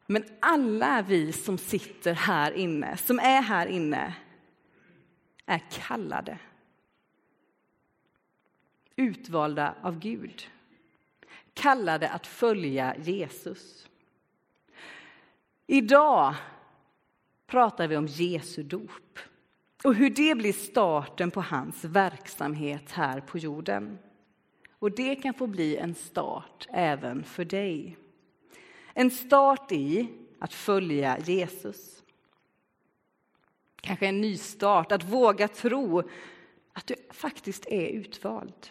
Men 0.06 0.24
alla 0.40 1.04
vi 1.08 1.32
som 1.32 1.58
sitter 1.58 2.12
här 2.14 2.52
inne, 2.52 2.96
som 2.96 3.18
är 3.18 3.42
här 3.42 3.66
inne, 3.66 4.14
är 5.46 5.62
kallade. 5.70 6.38
Utvalda 8.96 9.74
av 9.82 9.98
Gud. 9.98 10.48
Kallade 11.54 12.08
att 12.08 12.26
följa 12.26 12.96
Jesus. 12.96 13.88
Idag 15.66 16.34
pratar 17.46 17.88
vi 17.88 17.96
om 17.96 18.06
Jesu 18.06 18.62
dop 18.62 19.18
och 19.84 19.94
hur 19.94 20.10
det 20.10 20.34
blir 20.34 20.52
starten 20.52 21.30
på 21.30 21.40
hans 21.40 21.84
verksamhet 21.84 22.90
här 22.92 23.20
på 23.20 23.38
jorden. 23.38 23.98
Och 24.78 24.90
det 24.90 25.16
kan 25.16 25.34
få 25.34 25.46
bli 25.46 25.76
en 25.76 25.94
start 25.94 26.66
även 26.70 27.24
för 27.24 27.44
dig. 27.44 27.98
En 28.94 29.10
start 29.10 29.72
i 29.72 30.08
att 30.38 30.54
följa 30.54 31.18
Jesus. 31.18 32.02
Kanske 33.80 34.06
en 34.06 34.20
nystart, 34.20 34.92
att 34.92 35.04
våga 35.04 35.48
tro 35.48 36.02
att 36.72 36.86
du 36.86 36.94
faktiskt 37.10 37.66
är 37.66 37.86
utvald. 37.86 38.66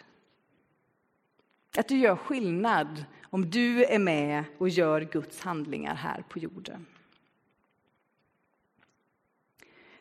Att 1.76 1.88
du 1.88 1.98
gör 1.98 2.16
skillnad 2.16 3.04
om 3.22 3.50
du 3.50 3.84
är 3.84 3.98
med 3.98 4.44
och 4.58 4.68
gör 4.68 5.00
Guds 5.00 5.40
handlingar 5.40 5.94
här 5.94 6.24
på 6.28 6.38
jorden. 6.38 6.86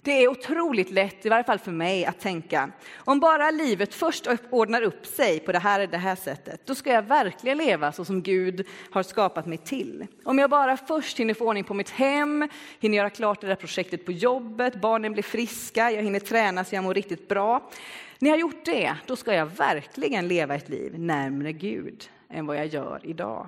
Det 0.05 0.23
är 0.23 0.27
otroligt 0.27 0.91
lätt, 0.91 1.25
i 1.25 1.29
varje 1.29 1.43
fall 1.43 1.59
för 1.59 1.71
mig, 1.71 2.05
att 2.05 2.19
tänka 2.19 2.71
om 2.95 3.19
bara 3.19 3.51
livet 3.51 3.93
först 3.93 4.27
ordnar 4.49 4.81
upp 4.81 5.05
sig 5.05 5.39
på 5.39 5.51
det 5.51 5.59
här, 5.59 5.87
det 5.87 5.97
här 5.97 6.15
sättet, 6.15 6.61
då 6.65 6.75
ska 6.75 6.91
jag 6.91 7.01
verkligen 7.01 7.57
leva 7.57 7.91
så 7.91 8.05
som 8.05 8.21
Gud 8.21 8.67
har 8.91 9.03
skapat 9.03 9.45
mig 9.45 9.57
till. 9.57 10.07
Om 10.23 10.39
jag 10.39 10.49
bara 10.49 10.77
först 10.77 11.19
hinner 11.19 11.33
få 11.33 11.47
ordning 11.47 11.63
på 11.63 11.73
mitt 11.73 11.89
hem, 11.89 12.49
hinner 12.79 12.97
göra 12.97 13.09
klart 13.09 13.41
det 13.41 13.47
där 13.47 13.55
projektet 13.55 14.05
på 14.05 14.11
jobbet, 14.11 14.81
barnen 14.81 15.13
blir 15.13 15.23
friska, 15.23 15.91
jag 15.91 16.03
hinner 16.03 16.19
träna 16.19 16.63
så 16.63 16.75
jag 16.75 16.83
mår 16.83 16.93
riktigt 16.93 17.27
bra. 17.27 17.71
När 18.19 18.29
jag 18.29 18.39
gjort 18.39 18.65
det, 18.65 18.95
då 19.05 19.15
ska 19.15 19.33
jag 19.33 19.45
verkligen 19.45 20.27
leva 20.27 20.55
ett 20.55 20.69
liv 20.69 20.99
närmre 20.99 21.51
Gud. 21.51 22.09
än 22.29 22.45
vad 22.45 22.57
jag 22.57 22.67
gör 22.67 22.99
idag. 23.03 23.47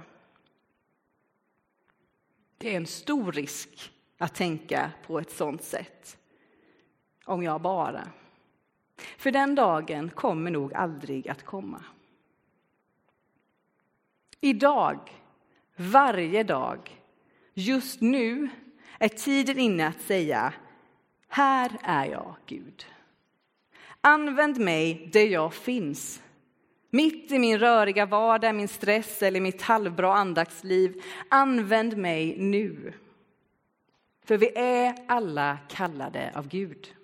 Det 2.58 2.74
är 2.74 2.78
en 2.78 2.88
stor 2.88 3.32
risk 3.32 3.92
att 4.18 4.36
tänka 4.36 4.92
på 5.08 5.20
ett 5.20 5.32
sådant 5.32 5.64
sätt. 5.64 6.18
Om 7.28 7.44
jag 7.44 7.62
bara. 7.62 8.08
För 9.18 9.32
den 9.32 9.56
dagen 9.56 10.10
kommer 10.10 10.52
nog 10.52 10.74
aldrig 10.74 11.30
att 11.30 11.44
komma. 11.44 11.84
Idag, 14.42 15.00
varje 15.76 16.44
dag, 16.44 17.02
just 17.54 18.02
nu 18.02 18.50
är 19.00 19.08
tiden 19.08 19.60
inne 19.60 19.88
att 19.88 20.02
säga 20.02 20.54
Här 21.28 21.78
är 21.84 22.06
jag, 22.06 22.36
Gud. 22.46 22.86
Använd 24.02 24.60
mig 24.60 25.10
där 25.14 25.28
jag 25.28 25.54
finns. 25.54 26.22
Mitt 26.90 27.32
i 27.32 27.40
min 27.40 27.60
röriga 27.60 28.06
vardag, 28.06 28.56
min 28.56 28.68
stress 28.68 29.22
eller 29.22 29.42
mitt 29.42 29.62
halvbra 29.62 30.16
andaktsliv. 30.16 31.04
Använd 31.30 31.98
mig 31.98 32.38
nu. 32.38 32.94
För 34.26 34.38
vi 34.38 34.58
är 34.58 34.96
alla 35.08 35.58
kallade 35.68 36.32
av 36.36 36.48
Gud. 36.48 36.97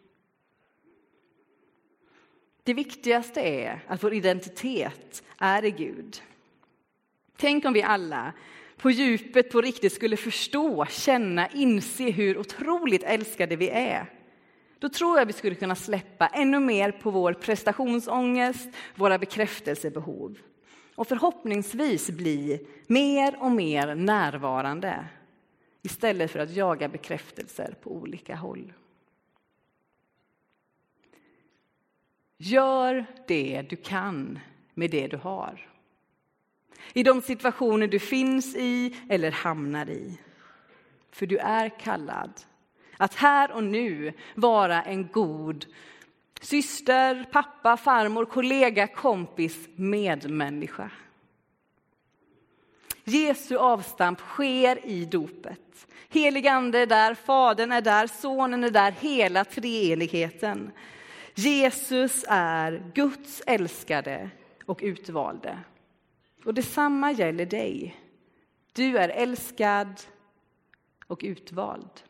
Det 2.63 2.73
viktigaste 2.73 3.41
är 3.41 3.83
att 3.87 4.03
vår 4.03 4.13
identitet 4.13 5.23
är 5.37 5.65
i 5.65 5.71
Gud. 5.71 6.21
Tänk 7.37 7.65
om 7.65 7.73
vi 7.73 7.83
alla 7.83 8.33
på 8.77 8.91
djupet, 8.91 9.51
på 9.51 9.61
riktigt 9.61 9.93
skulle 9.93 10.17
förstå, 10.17 10.85
känna, 10.85 11.47
inse 11.49 12.09
hur 12.09 12.37
otroligt 12.37 13.03
älskade 13.03 13.55
vi 13.55 13.69
är. 13.69 14.05
Då 14.79 14.89
tror 14.89 15.19
jag 15.19 15.25
vi 15.25 15.33
skulle 15.33 15.55
kunna 15.55 15.75
släppa 15.75 16.27
ännu 16.27 16.59
mer 16.59 16.91
på 16.91 17.11
vår 17.11 17.33
prestationsångest, 17.33 18.69
våra 18.95 19.17
bekräftelsebehov 19.17 20.37
och 20.95 21.07
förhoppningsvis 21.07 22.09
bli 22.09 22.67
mer 22.87 23.35
och 23.39 23.51
mer 23.51 23.95
närvarande 23.95 25.05
istället 25.81 26.31
för 26.31 26.39
att 26.39 26.55
jaga 26.55 26.89
bekräftelser 26.89 27.75
på 27.81 27.95
olika 27.95 28.35
håll. 28.35 28.73
Gör 32.45 33.05
det 33.27 33.61
du 33.69 33.75
kan 33.75 34.39
med 34.73 34.91
det 34.91 35.07
du 35.07 35.17
har. 35.17 35.67
I 36.93 37.03
de 37.03 37.21
situationer 37.21 37.87
du 37.87 37.99
finns 37.99 38.55
i 38.55 38.95
eller 39.09 39.31
hamnar 39.31 39.89
i. 39.89 40.19
För 41.11 41.25
du 41.25 41.37
är 41.37 41.69
kallad 41.69 42.31
att 42.97 43.15
här 43.15 43.51
och 43.51 43.63
nu 43.63 44.13
vara 44.35 44.83
en 44.83 45.07
god 45.07 45.65
syster, 46.41 47.29
pappa, 47.31 47.77
farmor, 47.77 48.25
kollega, 48.25 48.87
kompis, 48.87 49.57
medmänniska. 49.75 50.89
Jesu 53.03 53.57
avstamp 53.57 54.19
sker 54.19 54.85
i 54.85 55.05
dopet. 55.05 55.87
Helig 56.09 56.47
ande 56.47 56.79
är 56.79 56.85
där, 56.85 57.15
Fadern 57.15 57.71
är 57.71 57.81
där, 57.81 58.07
Sonen 58.07 58.63
är 58.63 58.69
där, 58.69 58.91
hela 58.91 59.45
treenigheten. 59.45 60.71
Jesus 61.35 62.25
är 62.27 62.91
Guds 62.93 63.41
älskade 63.47 64.29
och 64.65 64.79
utvalde. 64.83 65.59
Och 66.45 66.53
detsamma 66.53 67.11
gäller 67.11 67.45
dig. 67.45 67.99
Du 68.73 68.97
är 68.97 69.09
älskad 69.09 70.01
och 71.07 71.19
utvald. 71.23 72.01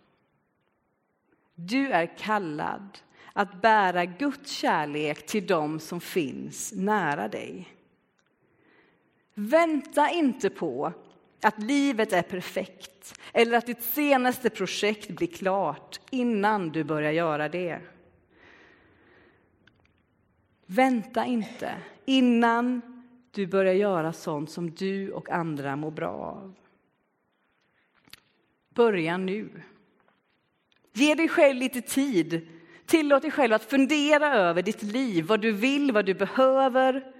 Du 1.56 1.92
är 1.92 2.18
kallad 2.18 3.00
att 3.34 3.62
bära 3.62 4.06
Guds 4.06 4.51
kärlek 4.51 5.25
till 5.25 5.48
dem 5.48 5.80
som 5.80 6.01
finns 6.01 6.74
nära 6.75 7.27
dig. 7.27 7.74
Vänta 9.34 10.10
inte 10.10 10.50
på 10.50 10.94
att 11.42 11.63
livet 11.63 12.13
är 12.13 12.22
perfekt 12.22 13.20
eller 13.34 13.58
att 13.58 13.65
ditt 13.65 13.84
senaste 13.84 14.50
projekt 14.50 15.10
blir 15.10 15.27
klart 15.27 16.00
innan 16.10 16.69
du 16.69 16.84
börjar 16.84 17.12
göra 17.12 17.50
det. 17.50 17.80
Vänta 20.65 21.26
inte 21.26 21.76
innan 22.06 22.82
du 23.32 23.47
börjar 23.47 23.73
göra 23.73 24.13
sånt 24.13 24.52
som 24.52 24.71
du 24.71 25.12
och 25.12 25.30
andra 25.30 25.76
mår 25.76 25.91
bra 25.91 26.10
av. 26.10 26.54
Börja 28.69 29.17
nu. 29.17 29.49
Ge 30.93 31.15
dig 31.15 31.28
själv 31.28 31.56
lite 31.56 31.82
tid. 31.82 32.47
Tillåt 32.86 33.21
dig 33.21 33.32
själv 33.32 33.54
att 33.54 33.63
fundera 33.63 34.34
över 34.34 34.62
ditt 34.62 34.84
liv, 34.84 35.26
vad 35.26 35.41
du 35.41 35.52
vill, 35.52 35.91
vad 35.91 36.06
du 36.06 36.13
behöver. 36.13 37.13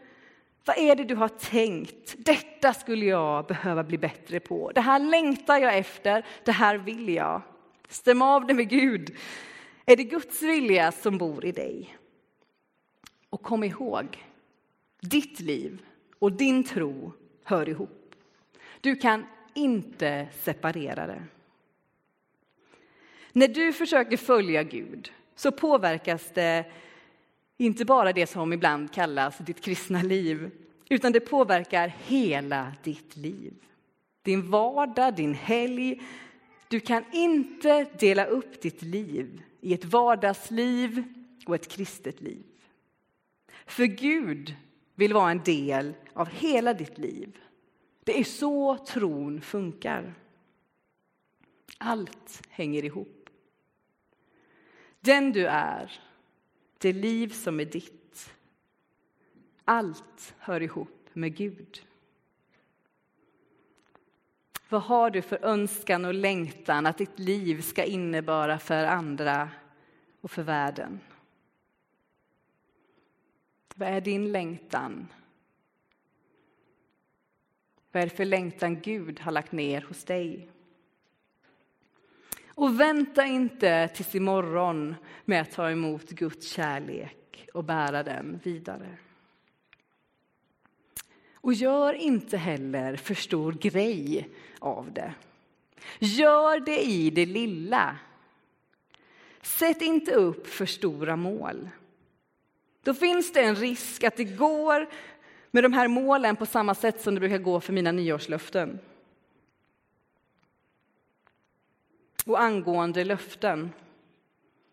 Vad 0.65 0.77
är 0.77 0.95
det 0.95 1.03
du 1.03 1.15
har 1.15 1.27
tänkt? 1.27 2.15
Detta 2.17 2.73
skulle 2.73 3.06
jag 3.06 3.45
behöva 3.45 3.84
bli 3.84 3.97
bättre 3.97 4.39
på. 4.39 4.71
Det 4.75 4.82
här 4.82 4.99
längtar 4.99 5.58
jag 5.58 5.77
efter, 5.77 6.25
det 6.43 6.51
här 6.51 6.77
vill 6.77 7.10
jag. 7.10 7.41
Stäm 7.88 8.21
av 8.21 8.47
det 8.47 8.53
med 8.53 8.69
Gud. 8.69 9.15
Är 9.86 9.95
det 9.95 10.03
Guds 10.03 10.41
vilja 10.41 10.91
som 10.91 11.17
bor 11.17 11.45
i 11.45 11.51
dig? 11.51 11.97
Och 13.34 13.41
kom 13.41 13.63
ihåg, 13.63 14.24
ditt 15.02 15.39
liv 15.39 15.86
och 16.19 16.32
din 16.32 16.63
tro 16.63 17.13
hör 17.43 17.69
ihop. 17.69 18.15
Du 18.82 18.96
kan 18.96 19.26
inte 19.54 20.28
separera 20.41 21.08
det. 21.08 21.24
När 23.32 23.48
du 23.48 23.74
försöker 23.74 24.17
följa 24.17 24.63
Gud 24.63 25.12
så 25.36 25.52
påverkas 25.52 26.32
det 26.34 26.65
inte 27.58 27.86
bara 27.86 28.13
det 28.13 28.28
som 28.28 28.54
ibland 28.54 28.93
kallas 28.93 29.38
ditt 29.38 29.62
kristna 29.62 30.02
liv, 30.02 30.52
utan 30.89 31.12
det 31.12 31.19
påverkar 31.19 31.88
hela 32.06 32.74
ditt 32.84 33.15
liv. 33.15 33.54
Din 34.22 34.50
vardag, 34.50 35.15
din 35.15 35.34
helg. 35.34 36.02
Du 36.67 36.80
kan 36.80 37.04
inte 37.12 37.86
dela 38.00 38.26
upp 38.26 38.62
ditt 38.62 38.82
liv 38.82 39.41
i 39.62 39.74
ett 39.74 39.86
vardagsliv 39.86 41.04
och 41.46 41.56
ett 41.56 41.67
kristet 41.67 42.22
liv. 42.22 42.43
För 43.65 43.86
Gud 43.86 44.56
vill 44.95 45.13
vara 45.13 45.32
en 45.32 45.43
del 45.43 45.93
av 46.13 46.28
hela 46.30 46.73
ditt 46.73 46.97
liv. 46.97 47.39
Det 48.04 48.19
är 48.19 48.23
så 48.23 48.78
tron 48.78 49.41
funkar. 49.41 50.13
Allt 51.78 52.41
hänger 52.49 52.86
ihop. 52.86 53.30
Den 54.99 55.32
du 55.32 55.47
är, 55.47 56.02
det 56.78 56.93
liv 56.93 57.28
som 57.28 57.60
är 57.60 57.65
ditt. 57.65 58.34
Allt 59.65 60.36
hör 60.38 60.62
ihop 60.62 61.10
med 61.13 61.36
Gud. 61.36 61.88
Vad 64.69 64.82
har 64.82 65.10
du 65.10 65.21
för 65.21 65.45
önskan 65.45 66.06
och 66.06 66.13
längtan 66.13 66.86
att 66.86 66.97
ditt 66.97 67.19
liv 67.19 67.62
ska 67.62 67.84
innebära 67.84 68.60
för 68.60 68.86
andra 68.86 69.49
och 70.21 70.32
för 70.32 70.43
världen? 70.43 70.99
Vad 73.75 73.89
är 73.89 74.01
din 74.01 74.31
längtan? 74.31 75.07
Vad 77.91 78.03
är 78.03 78.07
det 78.07 78.15
för 78.15 78.25
längtan 78.25 78.81
Gud 78.81 79.19
har 79.19 79.31
lagt 79.31 79.51
ner 79.51 79.81
hos 79.81 80.03
dig? 80.03 80.49
Och 82.47 82.79
vänta 82.79 83.25
inte 83.25 83.88
tills 83.88 84.15
imorgon 84.15 84.95
med 85.25 85.41
att 85.41 85.51
ta 85.51 85.71
emot 85.71 86.09
Guds 86.09 86.47
kärlek 86.47 87.49
och 87.53 87.63
bära 87.63 88.03
den 88.03 88.39
vidare. 88.43 88.97
Och 91.33 91.53
gör 91.53 91.93
inte 91.93 92.38
heller 92.38 92.95
för 92.95 93.15
stor 93.15 93.53
grej 93.53 94.29
av 94.59 94.93
det. 94.93 95.13
Gör 95.99 96.59
det 96.59 96.83
i 96.83 97.09
det 97.09 97.25
lilla. 97.25 97.97
Sätt 99.41 99.81
inte 99.81 100.12
upp 100.12 100.47
för 100.47 100.65
stora 100.65 101.15
mål. 101.15 101.69
Då 102.84 102.93
finns 102.93 103.34
det 103.34 103.41
en 103.41 103.56
risk 103.56 104.04
att 104.04 104.15
det 104.15 104.24
går 104.24 104.88
med 105.52 105.63
de 105.63 105.74
här 105.74 105.88
målen 105.88 106.36
på 106.36 106.46
samma 106.46 106.76
sätt 106.76 107.02
som 107.02 107.13
det 107.13 107.19
brukar 107.19 107.38
gå 107.38 107.60
för 107.60 107.74
mina 107.74 107.91
nyårslöften. 107.91 108.80
Och 112.26 112.41
angående 112.41 113.04
löften, 113.04 113.72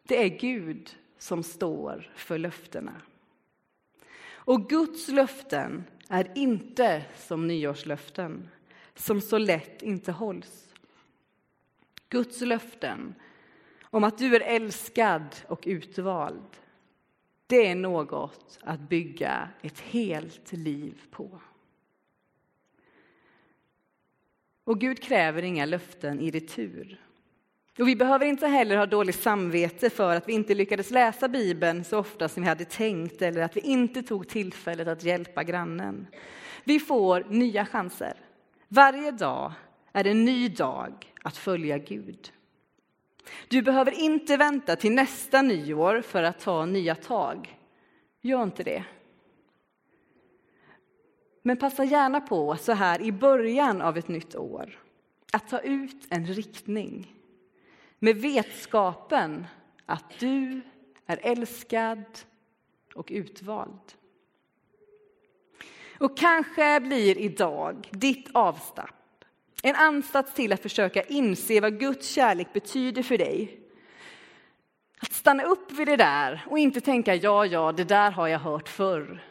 det 0.03 0.25
är 0.25 0.29
Gud 0.29 0.97
som 1.19 1.43
står 1.43 2.13
för 2.17 2.39
löftena. 2.39 2.93
Och 4.31 4.69
Guds 4.69 5.09
löften 5.09 5.85
är 6.09 6.33
inte 6.35 7.05
som 7.17 7.47
nyårslöften, 7.47 8.49
som 8.95 9.21
så 9.21 9.39
lätt 9.39 9.83
inte 9.83 10.13
hålls. 10.13 10.75
Guds 12.09 12.41
löften 12.41 13.15
om 13.83 14.05
att 14.05 14.19
du 14.19 14.37
är 14.37 14.41
älskad 14.41 15.37
och 15.47 15.63
utvald, 15.67 16.57
det 17.51 17.67
är 17.67 17.75
något 17.75 18.59
att 18.63 18.81
bygga 18.81 19.49
ett 19.63 19.81
helt 19.81 20.53
liv 20.53 21.01
på. 21.11 21.41
Och 24.65 24.81
Gud 24.81 25.03
kräver 25.03 25.43
inga 25.43 25.65
löften 25.65 26.21
i 26.21 26.31
retur. 26.31 27.01
Och 27.79 27.89
vi 27.89 27.97
behöver 27.97 28.27
inte 28.27 28.47
heller 28.47 28.77
ha 28.77 28.87
dåligt 28.87 29.21
samvete 29.21 29.91
för 29.91 30.17
att 30.17 30.29
vi 30.29 30.33
inte 30.33 30.55
lyckades 30.55 30.91
läsa 30.91 31.29
Bibeln 31.29 31.85
så 31.85 31.99
ofta 31.99 32.29
som 32.29 32.43
vi 32.43 32.49
hade 32.49 32.65
tänkt 32.65 33.23
eller 33.23 33.43
att 33.43 33.57
vi 33.57 33.61
inte 33.61 34.03
tog 34.03 34.29
tillfället 34.29 34.89
att 34.89 35.05
hjälpa 35.05 35.45
grannen. 35.45 36.07
Vi 36.65 36.81
får 36.81 37.25
nya 37.29 37.67
chanser. 37.67 38.15
Varje 38.69 39.11
dag 39.11 39.53
är 39.93 40.07
en 40.07 40.25
ny 40.25 40.49
dag 40.49 41.13
att 41.23 41.37
följa 41.37 41.79
Gud. 41.79 42.33
Du 43.49 43.63
behöver 43.63 43.93
inte 43.93 44.37
vänta 44.37 44.77
till 44.77 44.93
nästa 44.93 45.43
nyår 45.43 46.01
för 46.01 46.23
att 46.23 46.41
ta 46.41 46.67
nya 46.67 46.95
tag. 46.95 47.59
Gör 48.21 48.43
inte 48.43 48.63
det. 48.63 48.85
Men 51.43 51.57
passa 51.57 51.85
gärna 51.85 52.21
på 52.21 52.57
så 52.57 52.73
här 52.73 53.03
i 53.03 53.13
början 53.13 53.83
av 53.83 53.99
ett 53.99 54.09
nytt 54.09 54.37
år 54.37 54.79
att 55.33 55.49
ta 55.49 55.59
ut 55.59 56.07
en 56.09 56.27
riktning 56.27 57.15
med 57.99 58.17
vetskapen 58.17 59.47
att 59.87 60.19
du 60.19 60.61
är 61.07 61.21
älskad 61.23 62.05
och 62.95 63.09
utvald. 63.11 63.93
Och 65.99 66.19
kanske 66.19 66.81
blir 66.81 67.19
idag 67.19 67.89
ditt 67.93 68.29
avstamp 68.33 69.00
en 69.63 69.77
ansats 69.77 70.35
till 70.35 70.53
att 70.53 70.63
försöka 70.63 71.03
inse 71.03 71.61
vad 71.61 71.81
Guds 71.81 72.09
kärlek 72.09 72.53
betyder 72.53 73.03
för 73.03 73.19
dig. 73.19 73.61
Att 75.01 75.13
stanna 75.13 75.43
upp 75.43 75.73
vid 75.73 75.89
det 75.89 75.97
där 75.97 76.47
och 76.47 76.59
inte 76.59 76.81
tänka 76.81 77.15
ja, 77.15 77.47
ja, 77.47 77.73
det 77.73 77.85
där 77.85 78.11
har 78.11 78.29
jag 78.29 78.39
hört 78.39 78.69
förr. 78.69 79.23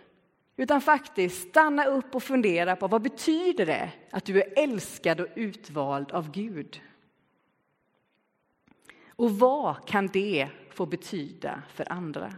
Utan 0.57 0.81
faktiskt 0.81 1.49
stanna 1.49 1.85
upp 1.85 2.15
och 2.15 2.23
fundera 2.23 2.75
på 2.75 2.87
vad 2.87 3.01
betyder 3.01 3.65
det 3.65 3.91
att 4.11 4.25
du 4.25 4.41
är 4.41 4.53
älskad 4.55 5.19
och 5.19 5.27
utvald 5.35 6.11
av 6.11 6.31
Gud? 6.31 6.81
Och 9.07 9.39
vad 9.39 9.87
kan 9.87 10.07
det 10.07 10.47
få 10.69 10.85
betyda 10.85 11.63
för 11.73 11.91
andra? 11.91 12.33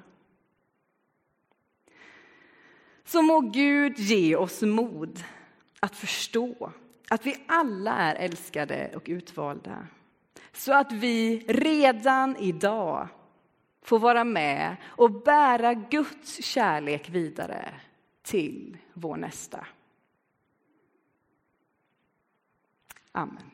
Så 3.05 3.21
må 3.21 3.39
Gud 3.39 3.99
ge 3.99 4.35
oss 4.35 4.61
mod 4.61 5.23
att 5.79 5.95
förstå 5.95 6.71
att 7.11 7.25
vi 7.25 7.43
alla 7.47 7.97
är 7.97 8.15
älskade 8.15 8.91
och 8.95 9.03
utvalda. 9.05 9.87
Så 10.51 10.73
att 10.73 10.91
vi 10.91 11.45
redan 11.47 12.37
idag 12.37 13.07
får 13.81 13.99
vara 13.99 14.23
med 14.23 14.75
och 14.83 15.11
bära 15.11 15.73
Guds 15.73 16.43
kärlek 16.43 17.09
vidare 17.09 17.73
till 18.21 18.77
vår 18.93 19.15
nästa. 19.15 19.67
Amen. 23.11 23.50